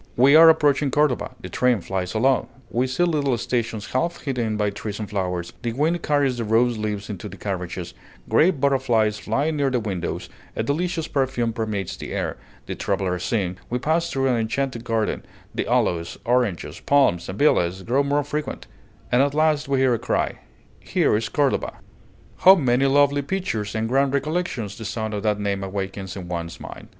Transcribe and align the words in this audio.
We 0.17 0.35
are 0.35 0.49
approaching 0.49 0.89
Cordova, 0.89 1.35
the 1.41 1.47
train 1.49 1.79
flies 1.79 2.15
along, 2.15 2.47
we 2.71 2.87
see 2.87 3.03
little 3.03 3.37
stations 3.37 3.91
half 3.91 4.21
hidden 4.21 4.57
by 4.57 4.71
trees 4.71 4.97
and 4.99 5.07
flowers, 5.07 5.53
the 5.61 5.73
wind 5.73 6.01
carries 6.01 6.37
the 6.39 6.43
rose 6.43 6.75
leaves 6.79 7.07
into 7.07 7.29
the 7.29 7.37
carriages, 7.37 7.93
great 8.27 8.59
butterflies 8.59 9.19
fly 9.19 9.51
near 9.51 9.69
the 9.69 9.79
windows, 9.79 10.27
a 10.55 10.63
delicious 10.63 11.07
perfume 11.07 11.53
permeates 11.53 11.95
the 11.97 12.13
air, 12.13 12.37
the 12.65 12.73
travelers 12.73 13.21
sing; 13.21 13.59
we 13.69 13.77
pass 13.77 14.09
through 14.09 14.25
an 14.25 14.37
enchanted 14.37 14.83
garden, 14.83 15.23
the 15.53 15.67
aloes, 15.67 16.17
oranges, 16.25 16.79
palms, 16.79 17.29
and 17.29 17.37
villas 17.37 17.83
grow 17.83 18.01
more 18.01 18.23
frequent; 18.23 18.65
and 19.11 19.21
at 19.21 19.35
last 19.35 19.67
we 19.67 19.77
hear 19.81 19.93
a 19.93 19.99
cry 19.99 20.39
"Here 20.79 21.15
is 21.15 21.29
Cordova!" 21.29 21.73
How 22.37 22.55
many 22.55 22.87
lovely 22.87 23.21
pictures 23.21 23.75
and 23.75 23.87
grand 23.87 24.15
recollections 24.15 24.79
the 24.79 24.83
sound 24.85 25.13
of 25.13 25.21
that 25.21 25.39
name 25.39 25.63
awakens 25.63 26.15
in 26.15 26.27
one's 26.27 26.59
mind! 26.59 26.87